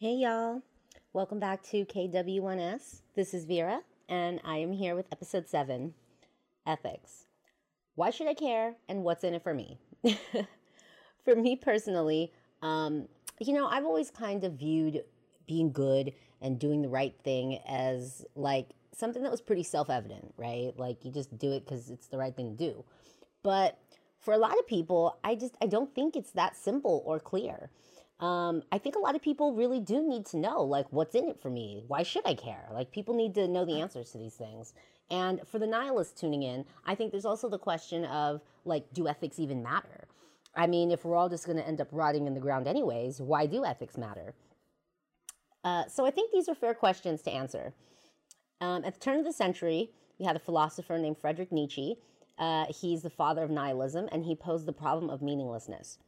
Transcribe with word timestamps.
Hey, 0.00 0.14
y'all. 0.14 0.62
Welcome 1.12 1.40
back 1.40 1.60
to 1.70 1.84
KW1S. 1.84 3.00
This 3.16 3.34
is 3.34 3.46
Virah, 3.46 3.80
and 4.08 4.40
I 4.44 4.58
am 4.58 4.70
here 4.70 4.94
with 4.94 5.06
episode 5.10 5.48
seven 5.48 5.92
Ethics. 6.64 7.24
Why 7.96 8.10
should 8.10 8.28
I 8.28 8.34
care, 8.34 8.76
and 8.88 9.02
what's 9.02 9.24
in 9.24 9.34
it 9.34 9.42
for 9.42 9.52
me? 9.52 9.80
for 11.24 11.34
me 11.34 11.56
personally, 11.56 12.32
um, 12.62 13.08
you 13.40 13.52
know, 13.52 13.66
I've 13.66 13.84
always 13.84 14.12
kind 14.12 14.44
of 14.44 14.52
viewed 14.52 15.02
being 15.48 15.72
good 15.72 16.12
and 16.40 16.60
doing 16.60 16.82
the 16.82 16.88
right 16.88 17.16
thing 17.24 17.58
as 17.66 18.24
like 18.36 18.68
something 18.96 19.24
that 19.24 19.32
was 19.32 19.40
pretty 19.40 19.64
self 19.64 19.90
evident, 19.90 20.32
right? 20.36 20.72
Like 20.76 21.04
you 21.04 21.10
just 21.10 21.36
do 21.36 21.50
it 21.50 21.64
because 21.64 21.90
it's 21.90 22.06
the 22.06 22.18
right 22.18 22.36
thing 22.36 22.56
to 22.56 22.56
do. 22.56 22.84
But 23.42 23.76
for 24.20 24.32
a 24.32 24.38
lot 24.38 24.56
of 24.60 24.66
people, 24.68 25.18
I 25.24 25.34
just 25.34 25.56
I 25.60 25.66
don't 25.66 25.92
think 25.92 26.14
it's 26.14 26.30
that 26.30 26.56
simple 26.56 27.02
or 27.04 27.18
clear 27.18 27.70
um, 28.20 28.62
I 28.72 28.78
think 28.78 28.96
a 28.96 28.98
lot 28.98 29.14
of 29.14 29.22
people 29.22 29.54
really 29.54 29.78
do 29.78 30.06
need 30.06 30.26
to 30.26 30.36
know, 30.36 30.62
like, 30.62 30.86
what's 30.90 31.14
in 31.14 31.28
it 31.28 31.40
for 31.40 31.50
me? 31.50 31.84
Why 31.86 32.02
should 32.02 32.26
I 32.26 32.34
care? 32.34 32.68
Like, 32.72 32.90
people 32.90 33.14
need 33.14 33.34
to 33.34 33.46
know 33.46 33.64
the 33.64 33.80
answers 33.80 34.10
to 34.10 34.18
these 34.18 34.34
things. 34.34 34.74
And 35.10 35.40
for 35.46 35.58
the 35.58 35.66
nihilists 35.66 36.20
tuning 36.20 36.42
in, 36.42 36.64
I 36.84 36.94
think 36.96 37.12
there's 37.12 37.24
also 37.24 37.48
the 37.48 37.58
question 37.58 38.04
of, 38.06 38.40
like, 38.64 38.92
do 38.92 39.06
ethics 39.06 39.38
even 39.38 39.62
matter? 39.62 40.08
I 40.54 40.66
mean, 40.66 40.90
if 40.90 41.04
we're 41.04 41.14
all 41.14 41.28
just 41.28 41.46
going 41.46 41.58
to 41.58 41.66
end 41.66 41.80
up 41.80 41.88
rotting 41.92 42.26
in 42.26 42.34
the 42.34 42.40
ground 42.40 42.66
anyways, 42.66 43.20
why 43.20 43.46
do 43.46 43.64
ethics 43.64 43.96
matter? 43.96 44.34
Uh, 45.62 45.86
so 45.86 46.04
I 46.04 46.10
think 46.10 46.32
these 46.32 46.48
are 46.48 46.54
fair 46.54 46.74
questions 46.74 47.22
to 47.22 47.30
answer. 47.30 47.72
Um, 48.60 48.84
at 48.84 48.94
the 48.94 49.00
turn 49.00 49.20
of 49.20 49.24
the 49.24 49.32
century, 49.32 49.90
we 50.18 50.26
had 50.26 50.34
a 50.34 50.40
philosopher 50.40 50.98
named 50.98 51.18
Friedrich 51.18 51.52
Nietzsche. 51.52 51.98
Uh, 52.36 52.66
he's 52.68 53.02
the 53.02 53.10
father 53.10 53.44
of 53.44 53.50
nihilism, 53.50 54.08
and 54.10 54.24
he 54.24 54.34
posed 54.34 54.66
the 54.66 54.72
problem 54.72 55.08
of 55.08 55.22
meaninglessness 55.22 55.98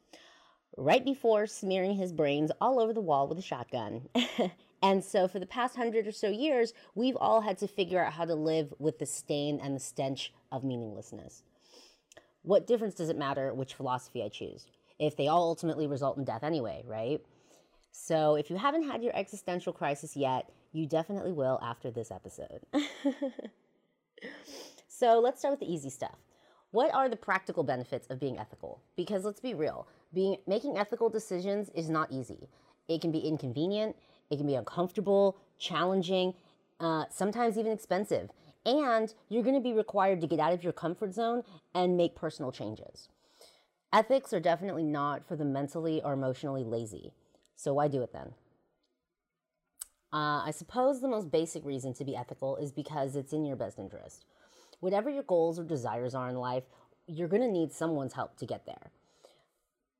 right 0.77 1.05
before 1.05 1.47
smearing 1.47 1.95
his 1.95 2.12
brains 2.12 2.51
all 2.60 2.80
over 2.80 2.92
the 2.92 3.01
wall 3.01 3.29
with 3.29 3.38
a 3.38 3.42
shotgun. 3.42 4.09
and 4.83 5.05
so, 5.05 5.29
for 5.29 5.38
the 5.38 5.46
past 5.46 5.77
hundred 5.77 6.06
or 6.06 6.12
so 6.12 6.29
years, 6.29 6.73
we've 6.95 7.16
all 7.16 7.40
had 7.40 7.59
to 7.59 7.68
figure 7.68 8.04
out 8.04 8.12
how 8.12 8.24
to 8.24 8.35
live 8.35 8.73
with 8.79 8.99
the 8.99 9.07
stain 9.07 9.60
and 9.62 9.74
the 9.74 9.80
stench 9.80 10.32
of 10.51 10.65
meaninglessness. 10.65 11.43
What 12.43 12.66
difference 12.66 12.95
does 12.95 13.09
it 13.09 13.18
matter 13.18 13.52
which 13.52 13.74
philosophy 13.74 14.23
I 14.23 14.29
choose? 14.29 14.66
If 14.99 15.16
they 15.16 15.29
all 15.29 15.49
ultimately 15.49 15.87
result 15.87 16.18
in 16.18 16.24
death 16.24 16.45
anyway, 16.45 16.82
right? 16.87 17.21
So, 17.93 18.37
if 18.37 18.51
you 18.51 18.57
haven't 18.57 18.88
had 18.88 19.02
your 19.02 19.16
existential 19.16 19.73
crisis 19.73 20.16
yet, 20.16 20.51
you 20.73 20.87
definitely 20.87 21.32
will 21.32 21.59
after 21.62 21.90
this 21.90 22.10
episode. 22.10 22.60
so, 24.88 25.21
let's 25.21 25.40
start 25.40 25.52
with 25.52 25.60
the 25.60 25.73
easy 25.73 25.90
stuff. 25.90 26.16
What 26.73 26.95
are 26.95 27.09
the 27.09 27.16
practical 27.16 27.65
benefits 27.65 28.07
of 28.09 28.21
being 28.21 28.38
ethical? 28.38 28.80
Because 28.96 29.24
let's 29.24 29.40
be 29.40 29.54
real, 29.54 29.88
being 30.15 30.37
making 30.46 30.79
ethical 30.79 31.09
decisions 31.09 31.68
is 31.74 31.90
not 31.90 32.12
easy. 32.12 32.49
It 32.88 33.01
can 33.01 33.10
be 33.10 33.18
inconvenient, 33.18 33.96
it 34.30 34.37
can 34.37 34.46
be 34.46 34.54
uncomfortable, 34.54 35.37
challenging, 35.59 36.35
uh, 36.79 37.04
sometimes 37.10 37.59
even 37.59 37.73
expensive. 37.73 38.30
And 38.65 39.12
you're 39.29 39.43
going 39.43 39.57
to 39.57 39.60
be 39.60 39.73
required 39.73 40.21
to 40.21 40.27
get 40.27 40.38
out 40.38 40.52
of 40.52 40.62
your 40.62 40.73
comfort 40.73 41.12
zone 41.12 41.43
and 41.74 41.96
make 41.96 42.15
personal 42.15 42.52
changes. 42.52 43.09
Ethics 43.93 44.32
are 44.32 44.40
definitely 44.40 44.84
not 44.84 45.27
for 45.27 45.34
the 45.34 45.45
mentally 45.45 46.01
or 46.02 46.12
emotionally 46.12 46.62
lazy. 46.62 47.12
So 47.57 47.74
why 47.74 47.88
do 47.88 48.02
it 48.02 48.12
then? 48.12 48.34
Uh, 50.12 50.43
I 50.45 50.52
suppose 50.52 51.01
the 51.01 51.09
most 51.09 51.30
basic 51.30 51.65
reason 51.65 51.95
to 51.95 52.05
be 52.05 52.16
ethical 52.16 52.57
is 52.57 52.71
because 52.71 53.16
it's 53.16 53.32
in 53.32 53.45
your 53.45 53.57
best 53.57 53.79
interest 53.79 54.24
whatever 54.80 55.09
your 55.09 55.23
goals 55.23 55.59
or 55.59 55.64
desires 55.64 56.14
are 56.14 56.28
in 56.28 56.36
life, 56.36 56.64
you're 57.06 57.28
going 57.28 57.42
to 57.42 57.50
need 57.50 57.73
someone's 57.73 58.14
help 58.14 58.36
to 58.38 58.46
get 58.46 58.66
there. 58.66 58.90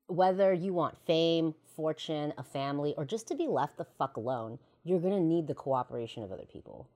Whether 0.07 0.53
you 0.53 0.73
want 0.73 0.97
fame, 1.05 1.55
fortune, 1.75 2.33
a 2.37 2.43
family, 2.43 2.93
or 2.97 3.05
just 3.05 3.27
to 3.29 3.35
be 3.35 3.47
left 3.47 3.77
the 3.77 3.87
fuck 3.97 4.17
alone, 4.17 4.59
you're 4.83 4.99
going 4.99 5.13
to 5.13 5.19
need 5.19 5.47
the 5.47 5.53
cooperation 5.53 6.23
of 6.23 6.31
other 6.31 6.45
people. 6.51 6.89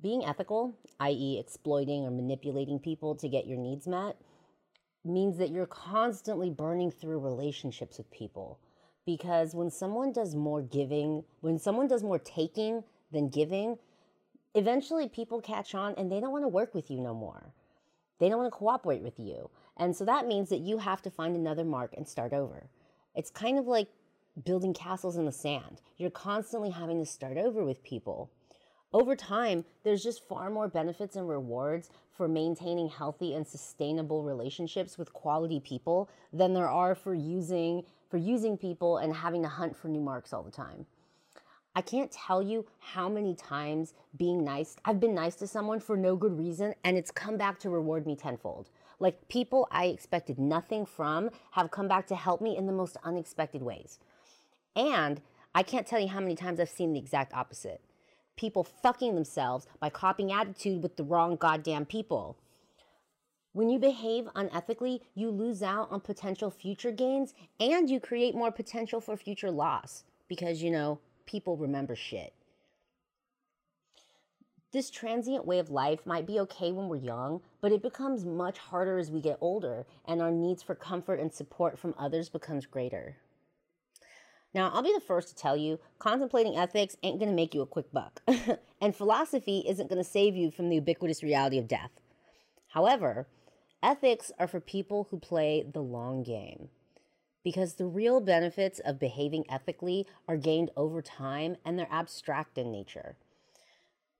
Being 0.00 0.24
ethical, 0.24 0.76
i.e., 1.00 1.38
exploiting 1.40 2.04
or 2.04 2.10
manipulating 2.10 2.78
people 2.78 3.14
to 3.16 3.28
get 3.28 3.46
your 3.46 3.58
needs 3.58 3.86
met, 3.88 4.16
means 5.04 5.38
that 5.38 5.50
you're 5.50 5.66
constantly 5.66 6.50
burning 6.50 6.90
through 6.90 7.18
relationships 7.18 7.98
with 7.98 8.10
people. 8.10 8.60
Because 9.06 9.54
when 9.54 9.70
someone 9.70 10.12
does 10.12 10.36
more 10.36 10.62
giving, 10.62 11.24
when 11.40 11.58
someone 11.58 11.88
does 11.88 12.02
more 12.02 12.18
taking 12.18 12.84
than 13.10 13.28
giving, 13.28 13.78
eventually 14.58 15.08
people 15.08 15.40
catch 15.40 15.74
on 15.74 15.94
and 15.96 16.10
they 16.10 16.20
don't 16.20 16.32
want 16.32 16.44
to 16.44 16.48
work 16.48 16.74
with 16.74 16.90
you 16.90 17.00
no 17.00 17.14
more. 17.14 17.52
They 18.18 18.28
don't 18.28 18.38
want 18.38 18.52
to 18.52 18.58
cooperate 18.58 19.02
with 19.02 19.18
you. 19.18 19.50
And 19.76 19.96
so 19.96 20.04
that 20.04 20.26
means 20.26 20.48
that 20.48 20.58
you 20.58 20.78
have 20.78 21.02
to 21.02 21.10
find 21.10 21.36
another 21.36 21.64
mark 21.64 21.94
and 21.96 22.06
start 22.06 22.32
over. 22.32 22.68
It's 23.14 23.30
kind 23.30 23.58
of 23.58 23.66
like 23.66 23.88
building 24.44 24.74
castles 24.74 25.16
in 25.16 25.24
the 25.24 25.32
sand. 25.32 25.80
You're 25.96 26.10
constantly 26.10 26.70
having 26.70 26.98
to 26.98 27.06
start 27.06 27.36
over 27.36 27.64
with 27.64 27.82
people. 27.82 28.30
Over 28.92 29.14
time, 29.14 29.64
there's 29.84 30.02
just 30.02 30.26
far 30.26 30.50
more 30.50 30.66
benefits 30.66 31.14
and 31.14 31.28
rewards 31.28 31.90
for 32.16 32.26
maintaining 32.26 32.88
healthy 32.88 33.34
and 33.34 33.46
sustainable 33.46 34.22
relationships 34.24 34.96
with 34.98 35.12
quality 35.12 35.60
people 35.60 36.08
than 36.32 36.54
there 36.54 36.68
are 36.68 36.94
for 36.94 37.14
using 37.14 37.84
for 38.10 38.16
using 38.16 38.56
people 38.56 38.96
and 38.96 39.14
having 39.14 39.42
to 39.42 39.48
hunt 39.48 39.76
for 39.76 39.88
new 39.88 40.00
marks 40.00 40.32
all 40.32 40.42
the 40.42 40.50
time. 40.50 40.86
I 41.78 41.80
can't 41.80 42.10
tell 42.10 42.42
you 42.42 42.66
how 42.80 43.08
many 43.08 43.36
times 43.36 43.94
being 44.16 44.42
nice, 44.42 44.74
I've 44.84 44.98
been 44.98 45.14
nice 45.14 45.36
to 45.36 45.46
someone 45.46 45.78
for 45.78 45.96
no 45.96 46.16
good 46.16 46.36
reason 46.36 46.74
and 46.82 46.98
it's 46.98 47.12
come 47.12 47.36
back 47.36 47.60
to 47.60 47.70
reward 47.70 48.04
me 48.04 48.16
tenfold. 48.16 48.68
Like 48.98 49.28
people 49.28 49.68
I 49.70 49.84
expected 49.84 50.40
nothing 50.40 50.86
from 50.86 51.30
have 51.52 51.70
come 51.70 51.86
back 51.86 52.08
to 52.08 52.16
help 52.16 52.40
me 52.40 52.56
in 52.56 52.66
the 52.66 52.72
most 52.72 52.96
unexpected 53.04 53.62
ways. 53.62 54.00
And 54.74 55.20
I 55.54 55.62
can't 55.62 55.86
tell 55.86 56.00
you 56.00 56.08
how 56.08 56.18
many 56.18 56.34
times 56.34 56.58
I've 56.58 56.68
seen 56.68 56.94
the 56.94 56.98
exact 56.98 57.32
opposite. 57.32 57.80
People 58.34 58.64
fucking 58.64 59.14
themselves 59.14 59.68
by 59.78 59.88
copying 59.88 60.32
attitude 60.32 60.82
with 60.82 60.96
the 60.96 61.04
wrong 61.04 61.36
goddamn 61.36 61.86
people. 61.86 62.36
When 63.52 63.70
you 63.70 63.78
behave 63.78 64.24
unethically, 64.34 65.02
you 65.14 65.30
lose 65.30 65.62
out 65.62 65.92
on 65.92 66.00
potential 66.00 66.50
future 66.50 66.90
gains 66.90 67.34
and 67.60 67.88
you 67.88 68.00
create 68.00 68.34
more 68.34 68.50
potential 68.50 69.00
for 69.00 69.16
future 69.16 69.52
loss 69.52 70.02
because, 70.26 70.60
you 70.60 70.72
know, 70.72 70.98
people 71.28 71.58
remember 71.58 71.94
shit. 71.94 72.32
This 74.72 74.90
transient 74.90 75.46
way 75.46 75.58
of 75.58 75.70
life 75.70 76.04
might 76.04 76.26
be 76.26 76.40
okay 76.40 76.72
when 76.72 76.88
we're 76.88 76.96
young, 76.96 77.42
but 77.60 77.70
it 77.70 77.82
becomes 77.82 78.24
much 78.24 78.58
harder 78.58 78.98
as 78.98 79.10
we 79.10 79.20
get 79.20 79.38
older 79.40 79.86
and 80.06 80.20
our 80.20 80.30
needs 80.30 80.62
for 80.62 80.74
comfort 80.74 81.20
and 81.20 81.32
support 81.32 81.78
from 81.78 81.94
others 81.98 82.28
becomes 82.28 82.66
greater. 82.66 83.16
Now, 84.54 84.70
I'll 84.72 84.82
be 84.82 84.92
the 84.92 85.00
first 85.00 85.28
to 85.28 85.34
tell 85.34 85.56
you, 85.56 85.78
contemplating 85.98 86.56
ethics 86.56 86.96
ain't 87.02 87.20
gonna 87.20 87.32
make 87.32 87.54
you 87.54 87.60
a 87.60 87.66
quick 87.66 87.92
buck, 87.92 88.22
and 88.80 88.96
philosophy 88.96 89.64
isn't 89.68 89.90
gonna 89.90 90.04
save 90.04 90.34
you 90.34 90.50
from 90.50 90.70
the 90.70 90.76
ubiquitous 90.76 91.22
reality 91.22 91.58
of 91.58 91.68
death. 91.68 91.90
However, 92.68 93.28
ethics 93.82 94.32
are 94.38 94.48
for 94.48 94.60
people 94.60 95.08
who 95.10 95.18
play 95.18 95.62
the 95.70 95.82
long 95.82 96.22
game 96.22 96.70
because 97.44 97.74
the 97.74 97.86
real 97.86 98.20
benefits 98.20 98.80
of 98.80 98.98
behaving 98.98 99.44
ethically 99.48 100.06
are 100.26 100.36
gained 100.36 100.70
over 100.76 101.00
time 101.02 101.56
and 101.64 101.78
they're 101.78 101.88
abstract 101.90 102.58
in 102.58 102.70
nature. 102.70 103.16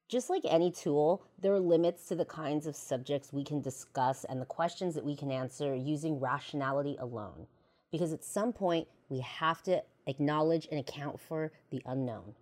Just 0.09 0.31
like 0.31 0.43
any 0.49 0.71
tool, 0.71 1.23
there 1.39 1.53
are 1.53 1.61
limits 1.61 2.07
to 2.07 2.15
the 2.15 2.25
kinds 2.25 2.67
of 2.67 2.75
subjects 2.75 3.33
we 3.33 3.45
can 3.45 3.61
discuss 3.61 4.25
and 4.25 4.41
the 4.41 4.47
questions 4.47 4.95
that 4.95 5.05
we 5.05 5.15
can 5.15 5.31
answer 5.31 5.75
using 5.75 6.19
rationality 6.19 6.97
alone. 6.99 7.47
Because 7.93 8.13
at 8.13 8.25
some 8.25 8.53
point, 8.53 8.89
we 9.11 9.21
have 9.21 9.63
to 9.65 9.83
acknowledge 10.07 10.67
and 10.71 10.81
account 10.81 11.21
for 11.21 11.53
the 11.71 11.83
unknown. 11.85 12.35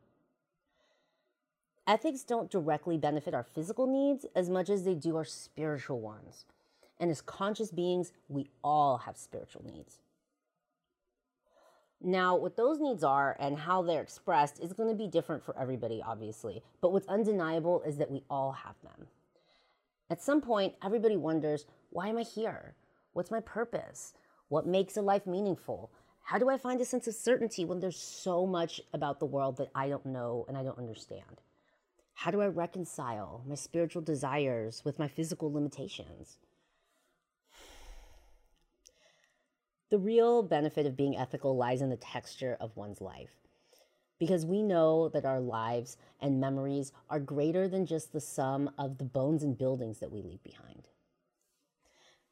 Ethics 1.88 2.22
don't 2.22 2.50
directly 2.50 2.97
benefit 2.97 3.34
our 3.34 3.44
physical 3.44 3.86
needs 3.86 4.26
as 4.34 4.50
much 4.50 4.69
as 4.69 4.84
they 4.84 4.94
do 4.94 5.16
our 5.16 5.25
spiritual 5.25 6.00
ones. 6.00 6.44
And 6.98 7.10
as 7.10 7.20
conscious 7.20 7.70
beings, 7.70 8.12
we 8.28 8.48
all 8.65 8.98
have 8.98 9.16
spiritual 9.16 9.65
needs. 9.65 9.98
Now, 12.03 12.37
what 12.37 12.57
those 12.57 12.79
needs 12.79 13.03
are 13.03 13.37
and 13.41 13.59
how 13.59 13.83
they're 13.83 14.03
expressed 14.03 14.60
is 14.60 14.72
going 14.72 14.89
to 14.89 14.95
be 14.95 15.09
different 15.09 15.43
for 15.43 15.59
everybody, 15.59 16.03
obviously. 16.04 16.63
But 16.81 16.93
what's 16.93 17.09
undeniable 17.09 17.83
is 17.83 17.97
that 17.97 18.10
we 18.10 18.22
all 18.28 18.53
have 18.53 18.77
them. 18.83 19.09
At 20.10 20.22
some 20.22 20.41
point, 20.41 20.75
everybody 20.84 21.16
wonders 21.16 21.66
why 21.91 22.09
am 22.09 22.19
I 22.19 22.22
here? 22.22 22.75
What's 23.15 23.31
my 23.31 23.41
purpose? 23.41 24.13
What 24.48 24.66
makes 24.66 24.97
a 24.97 25.03
life 25.03 25.27
meaningful? 25.27 25.91
How 26.22 26.39
do 26.39 26.51
I 26.51 26.59
find 26.59 26.81
a 26.81 26.84
sense 26.84 27.07
of 27.07 27.15
certainty 27.15 27.65
when 27.65 27.81
there's 27.81 28.01
so 28.01 28.47
much 28.47 28.81
about 28.92 29.19
the 29.19 29.27
world 29.27 29.57
that 29.57 29.71
I 29.75 29.89
don't 29.89 30.04
know 30.04 30.45
and 30.49 30.59
I 30.59 30.63
don't 30.63 30.78
understand? 30.78 31.41
How 32.13 32.31
do 32.31 32.42
I 32.42 32.47
reconcile 32.47 33.42
my 33.47 33.54
spiritual 33.54 34.03
desires 34.03 34.83
with 34.84 34.99
my 34.99 35.09
physical 35.09 35.53
limitations? 35.53 36.37
The 39.91 39.98
real 39.98 40.42
benefit 40.42 40.86
of 40.86 40.97
being 40.97 41.16
ethical 41.16 41.56
lies 41.56 41.83
in 41.83 41.91
the 41.91 41.97
texture 41.97 42.56
of 42.60 42.77
one's 42.77 43.00
life. 43.00 43.30
Because 44.18 44.47
we 44.47 44.62
know 44.62 45.09
that 45.10 45.24
our 45.24 45.41
lives 45.41 45.97
and 46.21 46.41
memories 46.41 46.92
are 47.10 47.21
greater 47.21 47.68
than 47.68 47.86
just 47.86 48.12
the 48.12 48.21
sum 48.21 48.71
of 48.78 48.98
the 48.98 49.04
bones 49.04 49.42
and 49.42 49.56
buildings 49.59 49.98
that 49.98 50.12
we 50.12 50.22
leave 50.22 50.42
behind. 50.42 50.88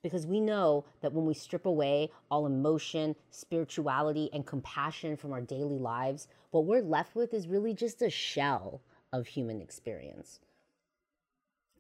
because 0.04 0.26
we 0.26 0.38
know 0.38 0.84
that 1.00 1.14
when 1.14 1.24
we 1.24 1.32
strip 1.34 1.64
away 1.64 2.10
all 2.30 2.44
emotion, 2.44 3.16
spirituality, 3.30 4.28
and 4.34 4.46
compassion 4.46 5.16
from 5.16 5.32
our 5.32 5.40
daily 5.40 5.78
lives, 5.78 6.28
what 6.50 6.66
we're 6.66 6.82
left 6.82 7.16
with 7.16 7.32
is 7.32 7.48
really 7.48 7.72
just 7.72 8.02
a 8.02 8.10
shell 8.10 8.82
of 9.14 9.26
human 9.26 9.62
experience. 9.62 10.40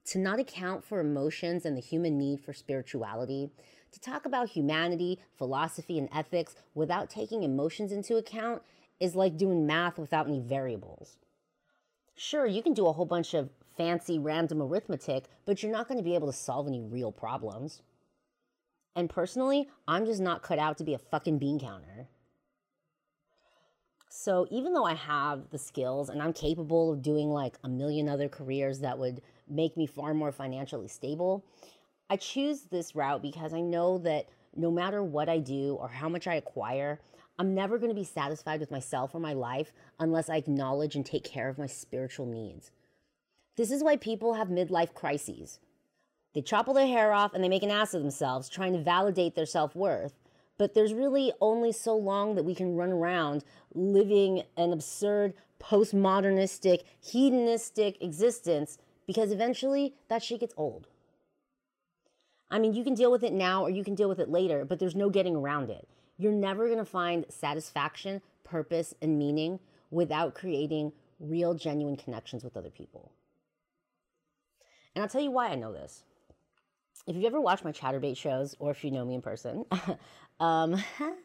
To 0.06 0.18
not 0.18 0.40
account 0.40 0.84
for 0.84 1.00
emotions 1.00 1.66
and 1.66 1.76
the 1.76 1.82
human 1.82 2.16
need 2.18 2.40
for 2.40 2.54
spirituality, 2.54 3.50
to 3.94 4.00
talk 4.00 4.26
about 4.26 4.50
humanity, 4.50 5.20
philosophy, 5.38 5.98
and 5.98 6.08
ethics 6.12 6.56
without 6.74 7.08
taking 7.08 7.44
emotions 7.44 7.92
into 7.92 8.16
account 8.16 8.60
is 9.00 9.14
like 9.14 9.36
doing 9.36 9.66
math 9.66 9.98
without 9.98 10.26
any 10.26 10.40
variables. 10.40 11.16
Sure, 12.16 12.46
you 12.46 12.62
can 12.62 12.74
do 12.74 12.86
a 12.86 12.92
whole 12.92 13.06
bunch 13.06 13.34
of 13.34 13.50
fancy 13.76 14.18
random 14.18 14.60
arithmetic, 14.60 15.24
but 15.46 15.62
you're 15.62 15.72
not 15.72 15.88
going 15.88 15.98
to 15.98 16.04
be 16.04 16.14
able 16.14 16.26
to 16.26 16.36
solve 16.36 16.66
any 16.66 16.80
real 16.80 17.12
problems. 17.12 17.82
And 18.96 19.08
personally, 19.08 19.68
I'm 19.88 20.06
just 20.06 20.20
not 20.20 20.42
cut 20.42 20.58
out 20.58 20.78
to 20.78 20.84
be 20.84 20.94
a 20.94 20.98
fucking 20.98 21.38
bean 21.38 21.58
counter. 21.58 22.08
So 24.08 24.46
even 24.50 24.72
though 24.72 24.84
I 24.84 24.94
have 24.94 25.50
the 25.50 25.58
skills 25.58 26.08
and 26.08 26.22
I'm 26.22 26.32
capable 26.32 26.92
of 26.92 27.02
doing 27.02 27.30
like 27.30 27.58
a 27.64 27.68
million 27.68 28.08
other 28.08 28.28
careers 28.28 28.78
that 28.80 28.98
would 28.98 29.20
make 29.48 29.76
me 29.76 29.86
far 29.86 30.14
more 30.14 30.30
financially 30.30 30.86
stable, 30.86 31.44
I 32.10 32.16
choose 32.16 32.62
this 32.62 32.94
route 32.94 33.22
because 33.22 33.54
I 33.54 33.60
know 33.60 33.98
that 33.98 34.28
no 34.54 34.70
matter 34.70 35.02
what 35.02 35.28
I 35.28 35.38
do 35.38 35.74
or 35.74 35.88
how 35.88 36.08
much 36.08 36.26
I 36.26 36.34
acquire, 36.34 37.00
I'm 37.38 37.54
never 37.54 37.78
going 37.78 37.90
to 37.90 37.94
be 37.94 38.04
satisfied 38.04 38.60
with 38.60 38.70
myself 38.70 39.14
or 39.14 39.20
my 39.20 39.32
life 39.32 39.72
unless 39.98 40.28
I 40.28 40.36
acknowledge 40.36 40.94
and 40.94 41.04
take 41.04 41.24
care 41.24 41.48
of 41.48 41.58
my 41.58 41.66
spiritual 41.66 42.26
needs. 42.26 42.70
This 43.56 43.70
is 43.70 43.82
why 43.82 43.96
people 43.96 44.34
have 44.34 44.48
midlife 44.48 44.94
crises. 44.94 45.58
They 46.34 46.42
chop 46.42 46.68
all 46.68 46.74
their 46.74 46.86
hair 46.86 47.12
off 47.12 47.34
and 47.34 47.42
they 47.42 47.48
make 47.48 47.62
an 47.62 47.70
ass 47.70 47.94
of 47.94 48.02
themselves 48.02 48.48
trying 48.48 48.72
to 48.72 48.82
validate 48.82 49.34
their 49.34 49.46
self 49.46 49.74
worth. 49.74 50.14
But 50.56 50.74
there's 50.74 50.94
really 50.94 51.32
only 51.40 51.72
so 51.72 51.96
long 51.96 52.36
that 52.36 52.44
we 52.44 52.54
can 52.54 52.76
run 52.76 52.90
around 52.90 53.44
living 53.74 54.42
an 54.56 54.72
absurd, 54.72 55.34
postmodernistic, 55.60 56.84
hedonistic 57.00 58.00
existence 58.00 58.78
because 59.06 59.32
eventually 59.32 59.94
that 60.08 60.22
shit 60.22 60.40
gets 60.40 60.54
old. 60.56 60.88
I 62.54 62.60
mean, 62.60 62.72
you 62.72 62.84
can 62.84 62.94
deal 62.94 63.10
with 63.10 63.24
it 63.24 63.32
now 63.32 63.64
or 63.64 63.70
you 63.70 63.82
can 63.82 63.96
deal 63.96 64.08
with 64.08 64.20
it 64.20 64.30
later, 64.30 64.64
but 64.64 64.78
there's 64.78 64.94
no 64.94 65.10
getting 65.10 65.34
around 65.34 65.70
it. 65.70 65.88
You're 66.18 66.30
never 66.30 66.66
going 66.66 66.78
to 66.78 66.84
find 66.84 67.26
satisfaction, 67.28 68.22
purpose, 68.44 68.94
and 69.02 69.18
meaning 69.18 69.58
without 69.90 70.36
creating 70.36 70.92
real, 71.18 71.54
genuine 71.54 71.96
connections 71.96 72.44
with 72.44 72.56
other 72.56 72.70
people. 72.70 73.10
And 74.94 75.02
I'll 75.02 75.08
tell 75.08 75.20
you 75.20 75.32
why 75.32 75.48
I 75.48 75.56
know 75.56 75.72
this. 75.72 76.04
If 77.08 77.16
you've 77.16 77.24
ever 77.24 77.40
watched 77.40 77.64
my 77.64 77.72
Chaturbate 77.72 78.16
shows, 78.16 78.54
or 78.60 78.70
if 78.70 78.84
you 78.84 78.92
know 78.92 79.04
me 79.04 79.16
in 79.16 79.20
person, 79.20 79.64
um, 80.38 80.76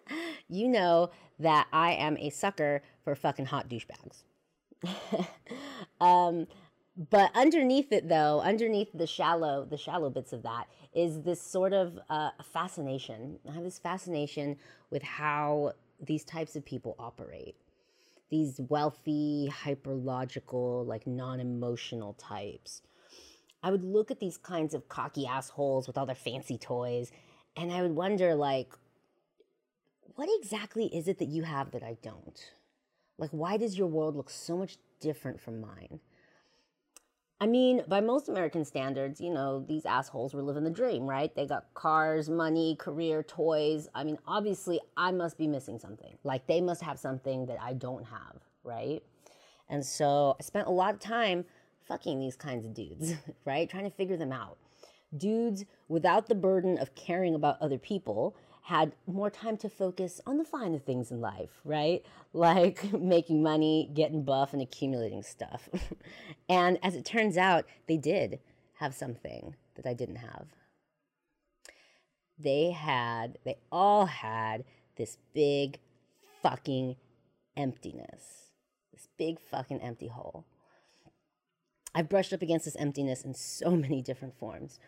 you 0.49 0.67
know 0.67 1.11
that 1.37 1.67
I 1.71 1.91
am 1.91 2.17
a 2.17 2.31
sucker 2.31 2.81
for 3.03 3.13
fucking 3.13 3.45
hot 3.45 3.69
douchebags. 3.69 4.23
um, 6.01 6.47
but 6.99 7.31
underneath 7.33 7.93
it, 7.93 8.09
though, 8.09 8.41
underneath 8.41 8.89
the 8.93 9.07
shallow, 9.07 9.63
the 9.63 9.77
shallow 9.77 10.09
bits 10.09 10.33
of 10.33 10.43
that, 10.43 10.67
is 10.93 11.21
this 11.21 11.41
sort 11.41 11.71
of 11.71 11.97
uh, 12.09 12.31
fascination. 12.43 13.39
I 13.49 13.53
have 13.53 13.63
this 13.63 13.79
fascination 13.79 14.57
with 14.89 15.01
how 15.01 15.73
these 16.01 16.25
types 16.25 16.57
of 16.57 16.65
people 16.65 16.97
operate. 16.99 17.55
These 18.29 18.59
wealthy, 18.67 19.49
hyperlogical, 19.63 20.85
like 20.85 21.07
non 21.07 21.39
emotional 21.39 22.13
types. 22.13 22.81
I 23.63 23.71
would 23.71 23.83
look 23.83 24.11
at 24.11 24.19
these 24.19 24.37
kinds 24.37 24.73
of 24.73 24.89
cocky 24.89 25.25
assholes 25.25 25.87
with 25.87 25.97
all 25.97 26.05
their 26.05 26.15
fancy 26.15 26.57
toys, 26.57 27.11
and 27.55 27.71
I 27.71 27.81
would 27.81 27.95
wonder, 27.95 28.35
like, 28.35 28.73
what 30.15 30.27
exactly 30.41 30.87
is 30.87 31.07
it 31.07 31.17
that 31.19 31.29
you 31.29 31.43
have 31.43 31.71
that 31.71 31.83
I 31.83 31.95
don't? 32.01 32.51
Like, 33.17 33.31
why 33.31 33.55
does 33.55 33.77
your 33.77 33.87
world 33.87 34.17
look 34.17 34.29
so 34.29 34.57
much 34.57 34.77
different 34.99 35.39
from 35.39 35.61
mine? 35.61 36.01
I 37.41 37.47
mean, 37.47 37.83
by 37.87 38.01
most 38.01 38.27
American 38.27 38.65
standards, 38.65 39.21
you 39.21 39.29
know, 39.29 39.63
these 39.65 39.85
assholes 39.85 40.33
were 40.33 40.41
living 40.41 40.65
the 40.65 40.69
dream, 40.69 41.09
right? 41.09 41.33
They 41.33 41.45
got 41.45 41.73
cars, 41.73 42.29
money, 42.29 42.75
career, 42.75 43.23
toys. 43.23 43.87
I 43.95 44.03
mean, 44.03 44.17
obviously, 44.27 44.81
I 44.97 45.11
must 45.11 45.37
be 45.37 45.47
missing 45.47 45.79
something. 45.79 46.17
Like, 46.25 46.47
they 46.47 46.59
must 46.59 46.81
have 46.81 46.99
something 46.99 47.45
that 47.45 47.57
I 47.61 47.73
don't 47.73 48.03
have, 48.03 48.43
right? 48.65 49.01
And 49.69 49.85
so 49.85 50.35
I 50.37 50.43
spent 50.43 50.67
a 50.67 50.71
lot 50.71 50.93
of 50.93 50.99
time 50.99 51.45
fucking 51.87 52.19
these 52.19 52.35
kinds 52.35 52.65
of 52.65 52.73
dudes, 52.73 53.13
right? 53.45 53.69
Trying 53.69 53.85
to 53.85 53.89
figure 53.89 54.17
them 54.17 54.33
out. 54.33 54.57
Dudes 55.15 55.63
without 55.87 56.27
the 56.27 56.35
burden 56.35 56.77
of 56.77 56.93
caring 56.93 57.35
about 57.35 57.57
other 57.61 57.77
people 57.77 58.35
had 58.69 58.93
more 59.07 59.31
time 59.31 59.57
to 59.57 59.67
focus 59.67 60.21
on 60.27 60.37
the 60.37 60.43
finer 60.43 60.77
things 60.77 61.09
in 61.09 61.19
life, 61.19 61.59
right? 61.65 62.05
Like 62.33 62.93
making 62.99 63.41
money, 63.41 63.89
getting 63.95 64.23
buff, 64.23 64.53
and 64.53 64.61
accumulating 64.61 65.23
stuff. 65.23 65.67
and 66.49 66.77
as 66.83 66.95
it 66.95 67.03
turns 67.03 67.35
out, 67.35 67.65
they 67.87 67.97
did 67.97 68.37
have 68.75 68.93
something 68.93 69.55
that 69.73 69.87
I 69.87 69.95
didn't 69.95 70.17
have. 70.17 70.45
They 72.37 72.69
had, 72.69 73.39
they 73.43 73.55
all 73.71 74.05
had 74.05 74.65
this 74.97 75.17
big 75.33 75.79
fucking 76.43 76.95
emptiness, 77.57 78.51
this 78.93 79.07
big 79.17 79.39
fucking 79.39 79.81
empty 79.81 80.09
hole. 80.09 80.45
I've 81.95 82.07
brushed 82.07 82.33
up 82.33 82.43
against 82.43 82.65
this 82.65 82.75
emptiness 82.75 83.23
in 83.23 83.33
so 83.33 83.71
many 83.75 84.03
different 84.03 84.37
forms 84.37 84.79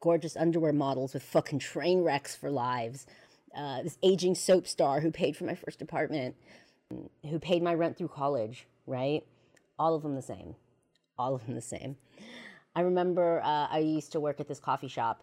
gorgeous 0.00 0.36
underwear 0.36 0.72
models 0.72 1.14
with 1.14 1.22
fucking 1.22 1.58
train 1.58 2.02
wrecks 2.02 2.34
for 2.34 2.50
lives. 2.50 3.06
Uh, 3.54 3.82
this 3.82 3.98
aging 4.02 4.34
soap 4.34 4.66
star 4.66 5.00
who 5.00 5.10
paid 5.10 5.36
for 5.36 5.44
my 5.44 5.54
first 5.54 5.82
apartment, 5.82 6.36
who 7.28 7.38
paid 7.38 7.62
my 7.62 7.74
rent 7.74 7.96
through 7.96 8.08
college, 8.08 8.66
right? 8.86 9.24
All 9.78 9.94
of 9.94 10.02
them 10.02 10.14
the 10.14 10.22
same. 10.22 10.54
All 11.18 11.34
of 11.34 11.44
them 11.46 11.54
the 11.54 11.60
same. 11.60 11.96
I 12.74 12.82
remember 12.82 13.40
uh, 13.42 13.66
I 13.70 13.78
used 13.78 14.12
to 14.12 14.20
work 14.20 14.40
at 14.40 14.48
this 14.48 14.60
coffee 14.60 14.88
shop, 14.88 15.22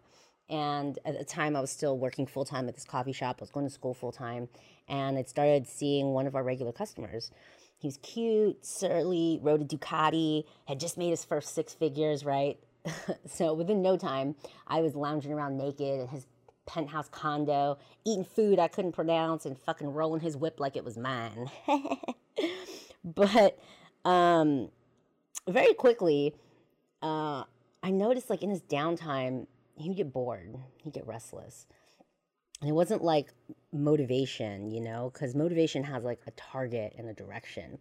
and 0.50 1.00
at 1.06 1.18
the 1.18 1.26
time 1.26 1.56
I 1.56 1.62
was 1.62 1.72
still 1.72 1.98
working 1.98 2.26
full 2.26 2.46
time 2.46 2.68
at 2.68 2.76
this 2.76 2.86
coffee 2.86 3.14
shop. 3.14 3.38
I 3.40 3.44
was 3.44 3.52
going 3.52 3.66
to 3.66 3.74
school 3.74 3.94
full 3.94 4.12
time, 4.12 4.50
and 4.88 5.18
I 5.18 5.24
started 5.24 5.68
seeing 5.68 6.08
one 6.08 6.28
of 6.28 6.36
our 6.36 6.44
regular 6.44 6.72
customers. 6.72 7.32
He 7.80 7.88
was 7.88 7.98
cute, 7.98 8.66
surly, 8.66 9.40
rode 9.42 9.62
a 9.62 9.66
Ducati, 9.66 10.46
had 10.68 10.80
just 10.80 10.98
made 10.98 11.12
his 11.12 11.24
first 11.24 11.54
six 11.54 11.74
figures, 11.74 12.26
right? 12.26 12.58
so 13.28 13.54
within 13.54 13.81
no 13.81 13.98
time, 13.98 14.36
I 14.68 14.81
was 14.81 14.95
lounging 14.95 15.34
around 15.34 15.57
naked 15.57 16.01
in 16.01 16.07
his 16.07 16.28
penthouse 16.66 17.10
condo, 17.10 17.78
eating 18.06 18.25
food 18.25 18.60
I 18.60 18.68
couldn't 18.68 18.92
pronounce, 18.92 19.45
and 19.45 19.57
fucking 19.57 19.88
rolling 19.88 20.22
his 20.22 20.38
whip 20.38 20.60
like 20.60 20.75
it 20.75 20.84
was 20.84 20.98
mine. 20.98 21.50
but 23.04 23.57
um, 24.06 24.69
very 25.47 25.73
quickly, 25.73 26.35
uh, 27.02 27.44
I 27.83 27.92
noticed 27.92 28.30
like 28.30 28.44
in 28.44 28.50
his 28.50 28.62
downtime, 28.62 29.47
he 29.76 29.90
would 29.90 29.97
get 29.97 30.12
bored, 30.12 30.57
he'd 30.83 30.94
get 30.94 31.07
restless. 31.07 31.66
And 32.62 32.69
it 32.69 32.73
wasn't 32.73 33.04
like 33.04 33.33
motivation, 33.71 34.71
you 34.71 34.81
know, 34.81 35.12
because 35.14 35.35
motivation 35.35 35.83
has 35.83 36.04
like 36.04 36.19
a 36.26 36.31
target 36.31 36.94
and 36.97 37.07
a 37.07 37.14
direction. 37.14 37.78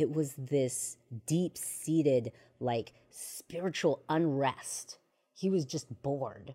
It 0.00 0.14
was 0.14 0.32
this 0.38 0.96
deep 1.26 1.58
seated, 1.58 2.32
like 2.58 2.94
spiritual 3.10 4.02
unrest. 4.08 4.96
He 5.34 5.50
was 5.50 5.66
just 5.66 6.02
bored. 6.02 6.54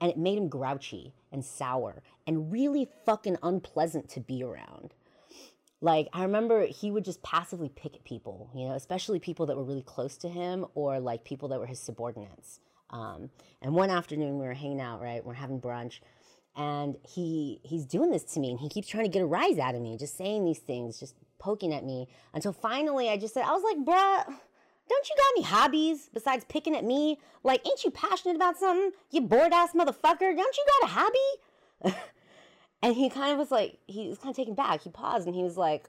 And 0.00 0.10
it 0.10 0.16
made 0.16 0.38
him 0.38 0.48
grouchy 0.48 1.12
and 1.30 1.44
sour 1.44 2.02
and 2.26 2.50
really 2.50 2.88
fucking 3.04 3.36
unpleasant 3.42 4.08
to 4.10 4.20
be 4.20 4.42
around. 4.42 4.94
Like, 5.82 6.08
I 6.14 6.22
remember 6.22 6.64
he 6.64 6.90
would 6.90 7.04
just 7.04 7.22
passively 7.22 7.68
pick 7.68 7.96
at 7.96 8.04
people, 8.04 8.48
you 8.54 8.66
know, 8.66 8.74
especially 8.74 9.18
people 9.18 9.44
that 9.46 9.58
were 9.58 9.64
really 9.64 9.82
close 9.82 10.16
to 10.18 10.30
him 10.30 10.64
or 10.74 11.00
like 11.00 11.22
people 11.22 11.48
that 11.48 11.60
were 11.60 11.66
his 11.66 11.80
subordinates. 11.80 12.60
Um, 12.88 13.28
and 13.60 13.74
one 13.74 13.90
afternoon 13.90 14.38
we 14.38 14.46
were 14.46 14.54
hanging 14.54 14.80
out, 14.80 15.02
right? 15.02 15.22
We're 15.22 15.34
having 15.34 15.60
brunch 15.60 16.00
and 16.56 16.96
he 17.06 17.60
he's 17.62 17.84
doing 17.84 18.10
this 18.10 18.24
to 18.24 18.40
me 18.40 18.50
and 18.50 18.58
he 18.58 18.68
keeps 18.68 18.88
trying 18.88 19.04
to 19.04 19.10
get 19.10 19.22
a 19.22 19.26
rise 19.26 19.58
out 19.58 19.74
of 19.74 19.80
me 19.80 19.96
just 19.96 20.16
saying 20.16 20.44
these 20.44 20.58
things 20.58 20.98
just 20.98 21.14
poking 21.40 21.74
at 21.74 21.84
me 21.84 22.08
until 22.32 22.52
finally 22.52 23.08
I 23.08 23.16
just 23.16 23.34
said, 23.34 23.44
I 23.44 23.52
was 23.52 23.62
like, 23.64 23.78
bruh, 23.78 24.24
don't 24.88 25.08
you 25.08 25.16
got 25.16 25.26
any 25.36 25.42
hobbies 25.42 26.10
besides 26.12 26.44
picking 26.48 26.76
at 26.76 26.84
me? 26.84 27.18
Like, 27.42 27.66
ain't 27.66 27.84
you 27.84 27.90
passionate 27.90 28.36
about 28.36 28.58
something? 28.58 28.92
You 29.10 29.22
bored 29.22 29.52
ass 29.52 29.72
motherfucker. 29.72 30.36
Don't 30.36 30.56
you 30.56 30.66
got 30.80 30.84
a 30.84 30.92
hobby? 30.92 31.96
and 32.82 32.94
he 32.94 33.08
kind 33.08 33.32
of 33.32 33.38
was 33.38 33.50
like, 33.50 33.78
he 33.86 34.08
was 34.08 34.18
kind 34.18 34.30
of 34.30 34.36
taken 34.36 34.54
back. 34.54 34.82
He 34.82 34.90
paused 34.90 35.26
and 35.26 35.34
he 35.34 35.42
was 35.42 35.56
like, 35.56 35.88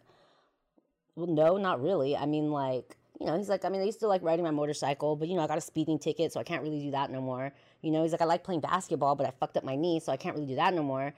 well, 1.16 1.28
no, 1.28 1.58
not 1.58 1.82
really. 1.82 2.16
I 2.16 2.26
mean, 2.26 2.52
like, 2.52 2.96
you 3.20 3.28
know, 3.28 3.38
he's 3.38 3.50
like, 3.50 3.66
I 3.66 3.70
mean, 3.70 3.82
I 3.82 3.86
used 3.86 4.00
to 4.00 4.08
like 4.08 4.24
riding 4.24 4.44
my 4.44 4.52
motorcycle, 4.52 5.16
but 5.16 5.28
you 5.28 5.36
know, 5.36 5.42
I 5.42 5.48
got 5.48 5.58
a 5.58 5.62
speeding 5.62 6.00
ticket, 6.00 6.34
so 6.34 6.40
I 6.40 6.44
can't 6.44 6.64
really 6.64 6.80
do 6.80 6.92
that 6.92 7.12
no 7.12 7.22
more. 7.22 7.54
You 7.82 7.92
know, 7.92 8.02
he's 8.02 8.12
like, 8.12 8.22
I 8.22 8.26
like 8.26 8.44
playing 8.44 8.62
basketball, 8.62 9.16
but 9.16 9.28
I 9.28 9.32
fucked 9.40 9.58
up 9.58 9.64
my 9.64 9.76
knee, 9.76 10.00
so 10.00 10.12
I 10.12 10.18
can't 10.18 10.36
really 10.36 10.48
do 10.48 10.56
that 10.56 10.74
no 10.74 10.82
more. 10.84 11.14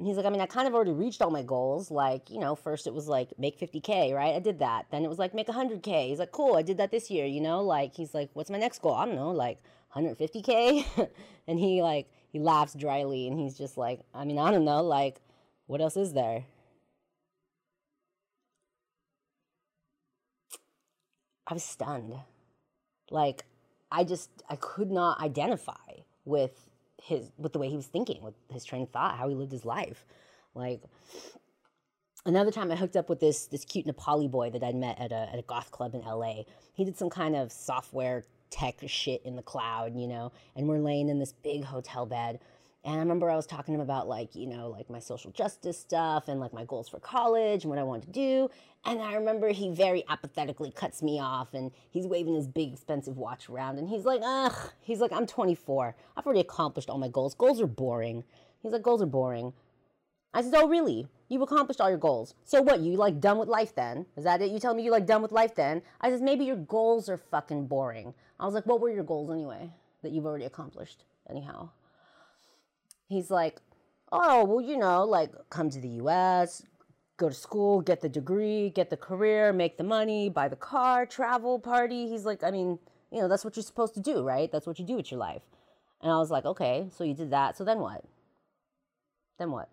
And 0.00 0.06
he's 0.06 0.16
like, 0.16 0.24
I 0.24 0.30
mean, 0.30 0.40
I 0.40 0.46
kind 0.46 0.66
of 0.66 0.74
already 0.74 0.92
reached 0.92 1.20
all 1.20 1.30
my 1.30 1.42
goals. 1.42 1.90
Like, 1.90 2.30
you 2.30 2.38
know, 2.38 2.54
first 2.54 2.86
it 2.86 2.94
was 2.94 3.06
like 3.06 3.34
make 3.38 3.60
50K, 3.60 4.14
right? 4.14 4.34
I 4.34 4.38
did 4.38 4.60
that. 4.60 4.86
Then 4.90 5.04
it 5.04 5.08
was 5.08 5.18
like 5.18 5.34
make 5.34 5.46
100K. 5.46 6.08
He's 6.08 6.18
like, 6.18 6.32
cool, 6.32 6.56
I 6.56 6.62
did 6.62 6.78
that 6.78 6.90
this 6.90 7.10
year, 7.10 7.26
you 7.26 7.42
know? 7.42 7.60
Like, 7.60 7.94
he's 7.94 8.14
like, 8.14 8.30
what's 8.32 8.48
my 8.48 8.56
next 8.56 8.80
goal? 8.80 8.94
I 8.94 9.04
don't 9.04 9.14
know, 9.14 9.30
like 9.30 9.62
150K. 9.94 11.10
and 11.46 11.58
he 11.58 11.82
like, 11.82 12.08
he 12.30 12.38
laughs 12.38 12.72
dryly 12.72 13.26
and 13.28 13.38
he's 13.38 13.58
just 13.58 13.76
like, 13.76 14.00
I 14.14 14.24
mean, 14.24 14.38
I 14.38 14.50
don't 14.50 14.64
know, 14.64 14.82
like, 14.82 15.20
what 15.66 15.82
else 15.82 15.98
is 15.98 16.14
there? 16.14 16.46
I 21.46 21.52
was 21.52 21.62
stunned. 21.62 22.14
Like, 23.10 23.44
I 23.92 24.04
just, 24.04 24.30
I 24.48 24.56
could 24.56 24.90
not 24.90 25.20
identify 25.20 25.74
with 26.24 26.69
his, 27.02 27.30
with 27.38 27.52
the 27.52 27.58
way 27.58 27.68
he 27.68 27.76
was 27.76 27.86
thinking, 27.86 28.22
with 28.22 28.34
his 28.52 28.64
train 28.64 28.82
of 28.82 28.90
thought, 28.90 29.16
how 29.16 29.28
he 29.28 29.34
lived 29.34 29.52
his 29.52 29.64
life. 29.64 30.04
Like, 30.54 30.82
another 32.26 32.50
time 32.50 32.70
I 32.70 32.76
hooked 32.76 32.96
up 32.96 33.08
with 33.08 33.20
this 33.20 33.46
this 33.46 33.64
cute 33.64 33.86
Nepali 33.86 34.30
boy 34.30 34.50
that 34.50 34.62
I'd 34.62 34.74
met 34.74 34.98
at 34.98 35.12
a, 35.12 35.28
at 35.32 35.38
a 35.38 35.42
goth 35.42 35.70
club 35.70 35.94
in 35.94 36.02
LA. 36.02 36.42
He 36.74 36.84
did 36.84 36.96
some 36.96 37.10
kind 37.10 37.36
of 37.36 37.52
software 37.52 38.24
tech 38.50 38.76
shit 38.86 39.22
in 39.24 39.36
the 39.36 39.42
cloud, 39.42 39.94
you 39.94 40.08
know, 40.08 40.32
and 40.56 40.68
we're 40.68 40.78
laying 40.78 41.08
in 41.08 41.18
this 41.18 41.32
big 41.32 41.64
hotel 41.64 42.06
bed. 42.06 42.40
And 42.82 42.94
I 42.96 42.98
remember 42.98 43.30
I 43.30 43.36
was 43.36 43.46
talking 43.46 43.74
to 43.74 43.80
him 43.80 43.84
about 43.84 44.08
like, 44.08 44.34
you 44.34 44.46
know, 44.46 44.70
like 44.70 44.88
my 44.88 45.00
social 45.00 45.30
justice 45.30 45.78
stuff 45.78 46.28
and 46.28 46.40
like 46.40 46.54
my 46.54 46.64
goals 46.64 46.88
for 46.88 46.98
college 46.98 47.64
and 47.64 47.70
what 47.70 47.78
I 47.78 47.82
wanted 47.82 48.06
to 48.06 48.12
do. 48.12 48.50
And 48.86 49.02
I 49.02 49.14
remember 49.14 49.48
he 49.50 49.68
very 49.68 50.02
apathetically 50.08 50.70
cuts 50.70 51.02
me 51.02 51.20
off 51.20 51.52
and 51.52 51.72
he's 51.90 52.06
waving 52.06 52.34
his 52.34 52.48
big 52.48 52.72
expensive 52.72 53.18
watch 53.18 53.50
around 53.50 53.78
and 53.78 53.88
he's 53.88 54.06
like, 54.06 54.22
ugh, 54.24 54.72
he's 54.80 55.00
like, 55.00 55.12
I'm 55.12 55.26
24. 55.26 55.94
I've 56.16 56.24
already 56.24 56.40
accomplished 56.40 56.88
all 56.88 56.96
my 56.96 57.08
goals. 57.08 57.34
Goals 57.34 57.60
are 57.60 57.66
boring. 57.66 58.24
He's 58.62 58.72
like, 58.72 58.82
goals 58.82 59.02
are 59.02 59.06
boring. 59.06 59.52
I 60.32 60.42
said, 60.42 60.54
oh, 60.56 60.68
really? 60.68 61.06
You've 61.28 61.42
accomplished 61.42 61.80
all 61.80 61.90
your 61.90 61.98
goals. 61.98 62.34
So 62.44 62.62
what? 62.62 62.80
You 62.80 62.96
like 62.96 63.20
done 63.20 63.38
with 63.38 63.48
life 63.48 63.74
then? 63.74 64.06
Is 64.16 64.24
that 64.24 64.40
it? 64.40 64.50
You 64.50 64.58
tell 64.58 64.74
me 64.74 64.84
you 64.84 64.90
like 64.90 65.06
done 65.06 65.22
with 65.22 65.32
life 65.32 65.54
then? 65.54 65.82
I 66.00 66.10
said, 66.10 66.22
maybe 66.22 66.44
your 66.44 66.56
goals 66.56 67.08
are 67.08 67.16
fucking 67.18 67.66
boring. 67.66 68.14
I 68.38 68.46
was 68.46 68.54
like, 68.54 68.64
what 68.64 68.80
were 68.80 68.90
your 68.90 69.04
goals 69.04 69.30
anyway 69.30 69.70
that 70.02 70.12
you've 70.12 70.26
already 70.26 70.44
accomplished 70.44 71.04
anyhow? 71.28 71.70
He's 73.10 73.28
like, 73.28 73.60
oh, 74.12 74.44
well, 74.44 74.60
you 74.60 74.78
know, 74.78 75.04
like 75.04 75.32
come 75.50 75.68
to 75.68 75.80
the 75.80 76.00
US, 76.04 76.62
go 77.16 77.28
to 77.28 77.34
school, 77.34 77.80
get 77.80 78.00
the 78.00 78.08
degree, 78.08 78.70
get 78.70 78.88
the 78.88 78.96
career, 78.96 79.52
make 79.52 79.76
the 79.76 79.84
money, 79.84 80.28
buy 80.28 80.46
the 80.46 80.54
car, 80.54 81.06
travel, 81.06 81.58
party. 81.58 82.08
He's 82.08 82.24
like, 82.24 82.44
I 82.44 82.52
mean, 82.52 82.78
you 83.10 83.20
know, 83.20 83.26
that's 83.26 83.44
what 83.44 83.56
you're 83.56 83.64
supposed 83.64 83.94
to 83.94 84.00
do, 84.00 84.22
right? 84.22 84.50
That's 84.52 84.64
what 84.64 84.78
you 84.78 84.86
do 84.86 84.94
with 84.94 85.10
your 85.10 85.18
life. 85.18 85.42
And 86.00 86.12
I 86.12 86.18
was 86.18 86.30
like, 86.30 86.44
okay, 86.44 86.86
so 86.96 87.02
you 87.02 87.14
did 87.14 87.32
that. 87.32 87.56
So 87.56 87.64
then 87.64 87.80
what? 87.80 88.04
Then 89.40 89.50
what? 89.50 89.68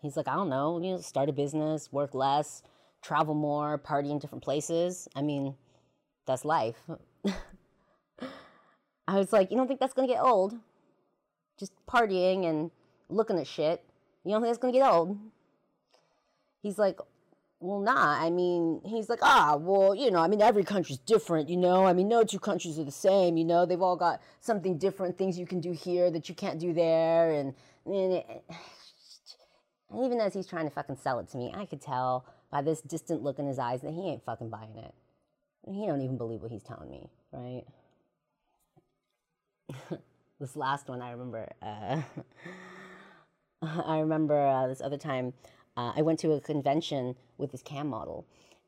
He's 0.00 0.16
like, 0.16 0.28
I 0.28 0.34
don't 0.34 0.48
know, 0.48 0.80
you 0.80 0.92
know, 0.92 1.00
start 1.00 1.28
a 1.28 1.32
business, 1.32 1.90
work 1.90 2.14
less, 2.14 2.62
travel 3.02 3.34
more, 3.34 3.76
party 3.76 4.12
in 4.12 4.20
different 4.20 4.44
places. 4.44 5.08
I 5.16 5.22
mean, 5.22 5.56
that's 6.26 6.44
life. 6.44 6.78
I 9.08 9.18
was 9.18 9.32
like, 9.32 9.50
you 9.50 9.56
don't 9.56 9.66
think 9.66 9.80
that's 9.80 9.94
gonna 9.94 10.06
get 10.06 10.22
old? 10.22 10.54
Just 11.58 11.72
partying 11.86 12.48
and 12.48 12.70
looking 13.08 13.38
at 13.38 13.46
shit. 13.46 13.84
You 14.24 14.32
don't 14.32 14.42
think 14.42 14.50
that's 14.50 14.58
gonna 14.58 14.72
get 14.72 14.90
old? 14.90 15.18
He's 16.62 16.78
like, 16.78 16.98
well, 17.60 17.80
nah. 17.80 18.22
I 18.22 18.30
mean, 18.30 18.80
he's 18.84 19.08
like, 19.08 19.20
ah, 19.22 19.56
well, 19.58 19.94
you 19.94 20.10
know, 20.10 20.18
I 20.18 20.28
mean, 20.28 20.42
every 20.42 20.64
country's 20.64 20.98
different, 20.98 21.48
you 21.48 21.56
know. 21.56 21.86
I 21.86 21.92
mean, 21.92 22.08
no 22.08 22.24
two 22.24 22.38
countries 22.38 22.78
are 22.78 22.84
the 22.84 22.90
same, 22.90 23.36
you 23.36 23.44
know. 23.44 23.64
They've 23.66 23.80
all 23.80 23.96
got 23.96 24.20
something 24.40 24.78
different, 24.78 25.16
things 25.16 25.38
you 25.38 25.46
can 25.46 25.60
do 25.60 25.72
here 25.72 26.10
that 26.10 26.28
you 26.28 26.34
can't 26.34 26.58
do 26.58 26.72
there, 26.72 27.32
and, 27.32 27.54
and 27.86 28.22
and 28.28 28.40
even 30.04 30.20
as 30.20 30.34
he's 30.34 30.46
trying 30.46 30.64
to 30.64 30.70
fucking 30.70 30.96
sell 30.96 31.18
it 31.20 31.28
to 31.30 31.36
me, 31.36 31.52
I 31.54 31.66
could 31.66 31.80
tell 31.80 32.26
by 32.50 32.62
this 32.62 32.80
distant 32.82 33.22
look 33.22 33.38
in 33.38 33.46
his 33.46 33.58
eyes 33.58 33.80
that 33.82 33.92
he 33.92 34.08
ain't 34.08 34.24
fucking 34.24 34.50
buying 34.50 34.76
it. 34.76 34.94
He 35.66 35.86
don't 35.86 36.02
even 36.02 36.18
believe 36.18 36.42
what 36.42 36.50
he's 36.50 36.62
telling 36.62 36.90
me, 36.90 37.08
right? 37.32 37.64
this 40.40 40.56
last 40.56 40.88
one, 40.88 41.02
I 41.02 41.12
remember. 41.12 41.48
Uh, 41.62 42.02
I 43.62 43.98
remember 43.98 44.38
uh, 44.38 44.66
this 44.66 44.80
other 44.80 44.98
time 44.98 45.32
uh, 45.76 45.92
I 45.96 46.02
went 46.02 46.18
to 46.20 46.32
a 46.32 46.40
convention 46.40 47.16
with 47.38 47.52
this 47.52 47.62
cam 47.62 47.88
model, 47.88 48.26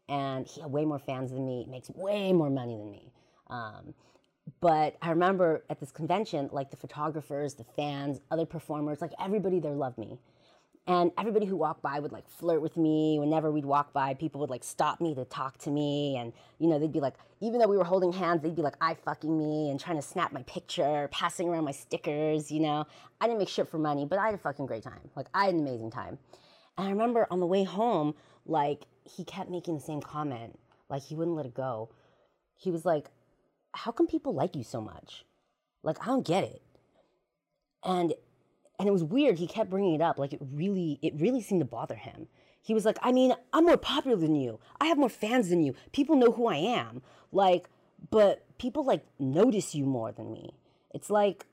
and 0.09 0.47
he 0.47 0.61
had 0.61 0.71
way 0.71 0.85
more 0.85 0.99
fans 0.99 1.31
than 1.33 1.47
me, 1.47 1.67
makes 1.69 1.91
way 1.91 2.33
more 2.33 2.51
money 2.51 2.77
than 2.77 2.91
me. 2.91 3.13
Um, 3.49 3.95
but 4.61 4.97
I 5.03 5.11
remember 5.11 5.65
at 5.71 5.81
this 5.81 5.91
convention, 5.91 6.49
like 6.53 6.71
the 6.71 6.77
photographers, 6.77 7.55
the 7.55 7.65
fans, 7.65 8.21
other 8.31 8.47
performers, 8.47 9.01
like 9.01 9.13
everybody 9.21 9.61
there 9.61 9.73
loved 9.73 9.99
me. 9.99 10.19
And 10.89 11.11
everybody 11.19 11.47
who 11.47 11.57
walked 11.57 11.83
by 11.83 11.99
would 11.99 12.13
like 12.13 12.29
flirt 12.29 12.63
with 12.63 12.77
me. 12.77 13.19
Whenever 13.19 13.51
we'd 13.51 13.65
walk 13.65 13.93
by, 13.93 14.15
people 14.15 14.41
would 14.41 14.51
like 14.51 14.63
stop 14.63 15.01
me 15.01 15.17
to 15.17 15.25
talk 15.25 15.59
to 15.59 15.71
me. 15.71 16.17
And, 16.17 16.33
you 16.61 16.69
know, 16.69 16.79
they'd 16.79 16.93
be 16.93 17.01
like, 17.01 17.15
even 17.41 17.59
though 17.59 17.67
we 17.67 17.77
were 17.77 17.85
holding 17.85 18.13
hands, 18.13 18.43
they'd 18.43 18.55
be 18.55 18.63
like, 18.63 18.77
I 18.81 18.95
fucking 18.95 19.37
me 19.37 19.71
and 19.71 19.81
trying 19.81 19.97
to 19.97 20.03
snap 20.03 20.33
my 20.33 20.45
picture, 20.45 21.09
passing 21.11 21.49
around 21.49 21.65
my 21.65 21.73
stickers, 21.73 22.53
you 22.53 22.61
know. 22.61 22.87
I 23.21 23.27
didn't 23.27 23.41
make 23.41 23.49
shit 23.49 23.69
for 23.69 23.79
money, 23.79 24.05
but 24.05 24.21
I 24.21 24.27
had 24.27 24.35
a 24.35 24.39
fucking 24.39 24.67
great 24.67 24.85
time. 24.85 25.11
Like, 25.17 25.27
I 25.35 25.47
had 25.47 25.55
an 25.55 25.61
amazing 25.61 25.91
time. 25.91 26.19
And 26.79 26.87
I 26.87 26.91
remember 26.91 27.27
on 27.33 27.41
the 27.41 27.47
way 27.47 27.65
home, 27.65 28.15
like, 28.45 28.83
he 29.03 29.25
kept 29.25 29.51
making 29.51 29.75
the 29.75 29.81
same 29.81 30.01
comment. 30.01 30.57
Like, 30.89 31.03
he 31.03 31.17
wouldn't 31.17 31.37
let 31.37 31.47
it 31.47 31.55
go. 31.55 31.91
He 32.55 32.71
was 32.71 32.85
like, 32.85 33.11
How 33.73 33.91
come 33.91 34.07
people 34.07 34.35
like 34.35 34.55
you 34.55 34.63
so 34.63 34.81
much? 34.81 35.25
Like, 35.83 36.01
I 36.01 36.07
don't 36.07 36.27
get 36.27 36.45
it. 36.45 36.63
And 37.83 38.15
and 38.79 38.89
it 38.89 38.93
was 38.93 39.05
weird 39.05 39.39
he 39.39 39.47
kept 39.47 39.71
bringing 39.71 39.95
it 39.95 40.01
up 40.01 40.19
like 40.19 40.33
it 40.33 40.41
really 40.53 40.99
it 41.03 41.15
really 41.17 41.41
seemed 41.41 41.61
to 41.61 41.67
bother 41.67 41.95
him. 41.95 42.29
He 42.63 42.75
was 42.75 42.85
like 42.85 42.99
i 43.03 43.13
mean 43.13 43.35
i'm 43.53 43.65
more 43.65 43.77
popular 43.77 44.17
than 44.17 44.35
you. 44.35 44.59
I 44.81 44.87
have 44.87 44.99
more 44.99 45.09
fans 45.09 45.49
than 45.49 45.63
you. 45.63 45.75
People 45.93 46.17
know 46.17 46.33
who 46.33 46.47
i 46.47 46.57
am. 46.57 47.03
Like 47.33 47.69
but 48.11 48.45
people 48.59 48.85
like 48.85 49.05
notice 49.19 49.75
you 49.75 49.87
more 49.87 50.13
than 50.13 50.33
me. 50.33 50.55
It's 50.93 51.11
like 51.11 51.47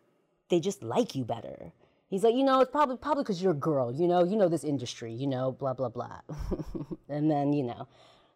they 0.49 0.59
just 0.59 0.83
like 0.83 1.15
you 1.15 1.23
better. 1.23 1.71
He's 2.09 2.23
like 2.23 2.35
you 2.35 2.43
know 2.43 2.61
it's 2.61 2.71
probably 2.71 2.97
probably 2.97 3.23
because 3.23 3.41
you're 3.41 3.53
a 3.53 3.55
girl 3.55 3.91
you 3.91 4.07
know 4.07 4.23
you 4.23 4.35
know 4.35 4.49
this 4.49 4.63
industry 4.63 5.13
you 5.13 5.27
know 5.27 5.51
blah 5.51 5.73
blah 5.73 5.89
blah. 5.89 6.19
And 7.09 7.29
then 7.29 7.53
you 7.53 7.63
know 7.63 7.87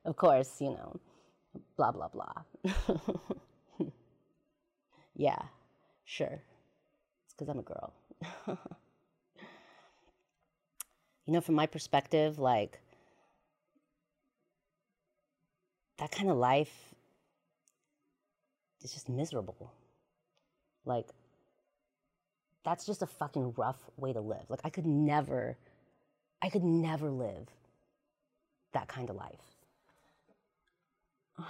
of 0.05 0.15
course 0.15 0.61
you 0.61 0.69
know 0.69 0.99
blah 1.75 1.91
blah 1.91 2.09
blah. 2.09 2.43
Yeah 5.15 5.41
sure. 6.05 6.41
It's 7.25 7.33
because 7.33 7.49
i'm 7.49 7.59
a 7.59 7.63
girl 7.63 7.93
you 8.47 8.57
know, 11.27 11.41
from 11.41 11.55
my 11.55 11.65
perspective, 11.65 12.39
like 12.39 12.79
that 15.97 16.11
kind 16.11 16.29
of 16.29 16.37
life 16.37 16.93
is 18.83 18.93
just 18.93 19.09
miserable. 19.09 19.71
Like, 20.85 21.07
that's 22.63 22.85
just 22.85 23.01
a 23.01 23.07
fucking 23.07 23.53
rough 23.57 23.89
way 23.97 24.13
to 24.13 24.21
live. 24.21 24.49
Like, 24.49 24.61
I 24.63 24.69
could 24.69 24.85
never, 24.85 25.57
I 26.41 26.49
could 26.49 26.63
never 26.63 27.09
live 27.09 27.47
that 28.73 28.87
kind 28.87 29.09
of 29.09 29.15
life. 29.15 29.55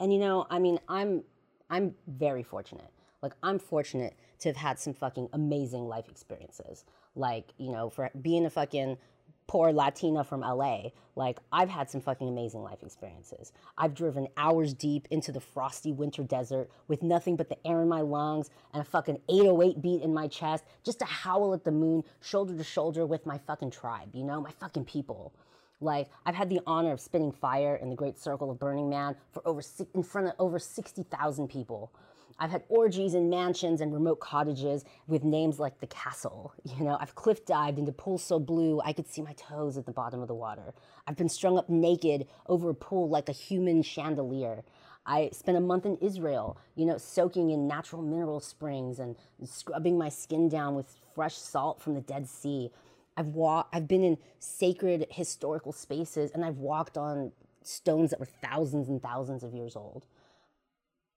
And 0.00 0.12
you 0.12 0.18
know, 0.18 0.48
I 0.50 0.58
mean, 0.58 0.80
I'm 0.88 1.22
I'm 1.70 1.94
very 2.08 2.42
fortunate. 2.42 2.90
Like 3.22 3.34
I'm 3.40 3.60
fortunate 3.60 4.14
to 4.42 4.48
have 4.48 4.56
had 4.56 4.78
some 4.78 4.92
fucking 4.92 5.28
amazing 5.32 5.86
life 5.86 6.08
experiences. 6.08 6.84
Like, 7.14 7.52
you 7.58 7.70
know, 7.70 7.90
for 7.90 8.10
being 8.20 8.44
a 8.44 8.50
fucking 8.50 8.98
poor 9.46 9.72
Latina 9.72 10.24
from 10.24 10.40
LA, 10.40 10.88
like 11.14 11.38
I've 11.52 11.68
had 11.68 11.88
some 11.90 12.00
fucking 12.00 12.28
amazing 12.28 12.62
life 12.62 12.82
experiences. 12.82 13.52
I've 13.78 13.94
driven 13.94 14.28
hours 14.36 14.74
deep 14.74 15.06
into 15.10 15.30
the 15.30 15.40
frosty 15.40 15.92
winter 15.92 16.24
desert 16.24 16.70
with 16.88 17.02
nothing 17.02 17.36
but 17.36 17.48
the 17.48 17.66
air 17.66 17.82
in 17.82 17.88
my 17.88 18.00
lungs 18.00 18.50
and 18.72 18.80
a 18.80 18.84
fucking 18.84 19.20
808 19.28 19.80
beat 19.80 20.02
in 20.02 20.12
my 20.12 20.26
chest 20.26 20.64
just 20.82 20.98
to 21.00 21.04
howl 21.04 21.54
at 21.54 21.64
the 21.64 21.70
moon 21.70 22.02
shoulder 22.20 22.56
to 22.56 22.64
shoulder 22.64 23.06
with 23.06 23.26
my 23.26 23.38
fucking 23.38 23.70
tribe, 23.70 24.08
you 24.14 24.24
know, 24.24 24.40
my 24.40 24.52
fucking 24.52 24.86
people. 24.86 25.32
Like 25.80 26.08
I've 26.24 26.34
had 26.34 26.48
the 26.48 26.60
honor 26.66 26.92
of 26.92 27.00
spinning 27.00 27.32
fire 27.32 27.76
in 27.76 27.90
the 27.90 27.96
great 27.96 28.18
circle 28.18 28.50
of 28.50 28.58
Burning 28.58 28.88
Man 28.88 29.14
for 29.30 29.46
over 29.46 29.62
in 29.94 30.02
front 30.02 30.28
of 30.28 30.34
over 30.38 30.58
60,000 30.58 31.48
people. 31.48 31.92
I've 32.38 32.50
had 32.50 32.64
orgies 32.68 33.14
in 33.14 33.30
mansions 33.30 33.80
and 33.80 33.92
remote 33.92 34.20
cottages 34.20 34.84
with 35.06 35.24
names 35.24 35.58
like 35.58 35.80
the 35.80 35.86
castle. 35.86 36.54
You 36.78 36.84
know, 36.84 36.96
I've 37.00 37.14
cliff 37.14 37.44
dived 37.44 37.78
into 37.78 37.92
pools 37.92 38.24
so 38.24 38.38
blue 38.38 38.80
I 38.84 38.92
could 38.92 39.06
see 39.06 39.22
my 39.22 39.34
toes 39.34 39.76
at 39.76 39.84
the 39.86 39.92
bottom 39.92 40.20
of 40.20 40.28
the 40.28 40.34
water. 40.34 40.74
I've 41.06 41.16
been 41.16 41.28
strung 41.28 41.58
up 41.58 41.68
naked 41.68 42.26
over 42.46 42.70
a 42.70 42.74
pool 42.74 43.08
like 43.08 43.28
a 43.28 43.32
human 43.32 43.82
chandelier. 43.82 44.64
I 45.04 45.30
spent 45.32 45.58
a 45.58 45.60
month 45.60 45.84
in 45.84 45.96
Israel, 45.98 46.58
you 46.76 46.86
know, 46.86 46.96
soaking 46.96 47.50
in 47.50 47.66
natural 47.66 48.02
mineral 48.02 48.40
springs 48.40 48.98
and 48.98 49.16
scrubbing 49.44 49.98
my 49.98 50.08
skin 50.08 50.48
down 50.48 50.74
with 50.74 50.96
fresh 51.14 51.36
salt 51.36 51.80
from 51.80 51.94
the 51.94 52.00
Dead 52.00 52.28
Sea. 52.28 52.70
I've 53.16 53.26
walked 53.26 53.74
I've 53.74 53.88
been 53.88 54.04
in 54.04 54.18
sacred 54.38 55.06
historical 55.10 55.72
spaces 55.72 56.30
and 56.32 56.44
I've 56.44 56.58
walked 56.58 56.96
on 56.96 57.32
stones 57.62 58.10
that 58.10 58.20
were 58.20 58.26
thousands 58.26 58.88
and 58.88 59.02
thousands 59.02 59.42
of 59.42 59.54
years 59.54 59.76
old. 59.76 60.06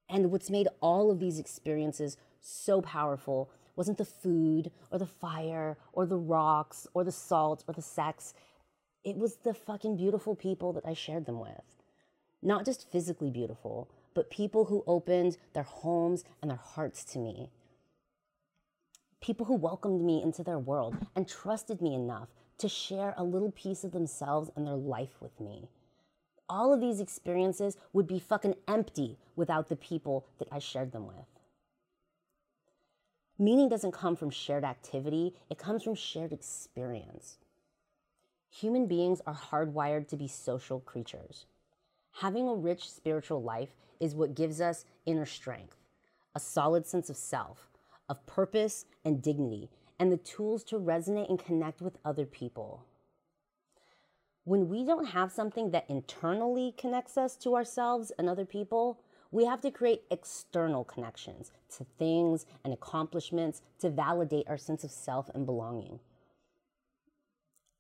And 0.10 0.32
what's 0.32 0.50
made 0.50 0.68
all 0.82 1.12
of 1.12 1.20
these 1.20 1.40
experiences 1.40 2.18
so 2.42 2.82
powerful 2.82 3.50
wasn't 3.76 3.98
the 3.98 4.06
food 4.06 4.72
or 4.92 5.00
the 5.00 5.06
fire 5.06 5.78
or 5.94 6.06
the 6.06 6.18
rocks 6.18 6.88
or 6.94 7.04
the 7.04 7.12
salt 7.12 7.64
or 7.68 7.74
the 7.74 7.82
sex. 7.82 8.34
It 9.04 9.18
was 9.18 9.38
the 9.38 9.54
fucking 9.54 9.98
beautiful 9.98 10.36
people 10.36 10.74
that 10.74 10.86
I 10.86 10.94
shared 10.94 11.26
them 11.26 11.40
with. 11.40 11.64
Not 12.42 12.66
just 12.66 12.92
physically 12.92 13.32
beautiful, 13.32 13.90
but 14.14 14.30
people 14.30 14.66
who 14.66 14.84
opened 14.88 15.38
their 15.54 15.64
homes 15.64 16.24
and 16.42 16.52
their 16.52 16.58
hearts 16.58 17.04
to 17.06 17.20
me. 17.20 17.50
people 19.22 19.48
who 19.48 19.56
welcomed 19.56 20.04
me 20.04 20.22
into 20.22 20.44
their 20.44 20.60
world 20.60 20.96
and 21.16 21.28
trusted 21.28 21.82
me 21.82 21.96
enough 21.96 22.30
to 22.60 22.70
share 22.70 23.14
a 23.18 23.24
little 23.24 23.52
piece 23.52 23.84
of 23.84 23.92
themselves 23.92 24.52
and 24.56 24.68
their 24.68 24.76
life 24.76 25.22
with 25.22 25.40
me. 25.40 25.70
All 26.48 26.74
of 26.74 26.80
these 26.80 27.00
experiences 27.00 27.78
would 27.94 28.08
be 28.08 28.20
fucking 28.20 28.56
empty 28.68 29.18
without 29.36 29.70
the 29.70 29.76
people 29.76 30.26
that 30.38 30.48
I 30.52 30.60
shared 30.60 30.92
them 30.92 31.08
with. 31.08 31.26
Meaning 33.38 33.68
doesn't 33.68 33.92
come 33.92 34.16
from 34.16 34.30
shared 34.30 34.64
activity, 34.64 35.34
it 35.50 35.58
comes 35.58 35.84
from 35.84 35.96
shared 35.96 36.32
experience. 36.32 37.38
Human 38.50 38.88
beings 38.88 39.22
are 39.28 39.36
hardwired 39.36 40.08
to 40.08 40.16
be 40.16 40.28
social 40.28 40.80
creatures. 40.80 41.46
Having 42.20 42.48
a 42.48 42.56
rich 42.56 42.90
spiritual 42.90 43.42
life 43.42 43.76
is 44.00 44.16
what 44.16 44.36
gives 44.36 44.62
us 44.62 44.86
inner 45.06 45.26
strength, 45.26 45.76
a 46.34 46.40
solid 46.40 46.86
sense 46.86 47.10
of 47.10 47.18
self, 47.18 47.70
of 48.08 48.26
purpose 48.26 48.86
and 49.04 49.22
dignity, 49.22 49.70
and 50.00 50.12
the 50.12 50.18
tools 50.18 50.64
to 50.66 50.80
resonate 50.80 51.30
and 51.30 51.44
connect 51.44 51.82
with 51.82 51.98
other 52.06 52.26
people. 52.26 52.86
When 54.46 54.70
we 54.70 54.86
don't 54.86 55.08
have 55.08 55.32
something 55.32 55.72
that 55.72 55.90
internally 55.90 56.76
connects 56.78 57.18
us 57.18 57.36
to 57.38 57.56
ourselves 57.56 58.12
and 58.18 58.30
other 58.30 58.46
people, 58.46 59.00
we 59.32 59.46
have 59.46 59.60
to 59.62 59.72
create 59.72 60.04
external 60.12 60.84
connections 60.84 61.52
to 61.78 61.86
things 61.98 62.46
and 62.64 62.72
accomplishments 62.72 63.64
to 63.80 63.90
validate 63.90 64.48
our 64.48 64.58
sense 64.58 64.84
of 64.84 64.92
self 64.92 65.32
and 65.34 65.48
belonging. 65.48 66.00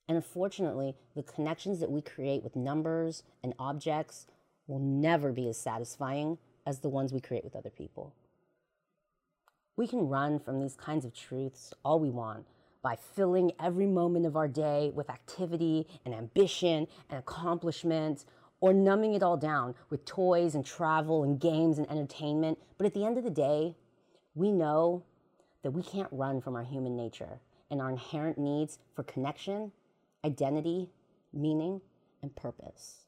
And 0.07 0.15
unfortunately, 0.15 0.95
the 1.15 1.21
connections 1.21 1.79
that 1.81 1.91
we 1.91 2.01
create 2.01 2.43
with 2.43 2.55
numbers 2.55 3.21
and 3.43 3.53
objects 3.59 4.25
will 4.65 4.79
never 4.79 5.31
be 5.31 5.47
as 5.47 5.59
satisfying 5.59 6.39
as 6.65 6.79
the 6.79 6.89
ones 6.89 7.13
we 7.13 7.21
create 7.21 7.43
with 7.43 7.55
other 7.55 7.69
people. 7.69 8.11
We 9.77 9.87
can 9.87 10.09
run 10.09 10.39
from 10.39 10.59
these 10.59 10.75
kinds 10.75 11.05
of 11.05 11.13
truths 11.13 11.75
all 11.83 11.99
we 11.99 12.09
want 12.09 12.47
by 12.85 12.95
filling 13.15 13.51
every 13.59 13.87
moment 13.87 14.27
of 14.27 14.35
our 14.35 14.47
day 14.47 14.91
with 14.93 15.09
activity 15.09 15.87
and 16.05 16.13
ambition 16.13 16.85
and 17.09 17.17
accomplishment, 17.17 18.25
or 18.61 18.73
numbing 18.73 19.15
it 19.15 19.23
all 19.23 19.37
down 19.37 19.73
with 19.89 20.05
toys 20.05 20.53
and 20.53 20.63
travel 20.63 21.23
and 21.23 21.39
games 21.39 21.79
and 21.79 21.89
entertainment. 21.89 22.59
But 22.77 22.85
at 22.85 22.93
the 22.93 23.03
end 23.03 23.17
of 23.17 23.23
the 23.23 23.31
day, 23.31 23.75
we 24.35 24.51
know 24.51 25.03
that 25.63 25.71
we 25.71 25.81
can't 25.81 26.09
run 26.11 26.41
from 26.41 26.55
our 26.55 26.63
human 26.63 26.95
nature 26.95 27.39
and 27.71 27.81
our 27.81 27.89
inherent 27.89 28.37
needs 28.37 28.77
for 28.95 29.01
connection 29.01 29.71
identity, 30.23 30.91
meaning, 31.33 31.81
and 32.21 32.35
purpose. 32.35 33.04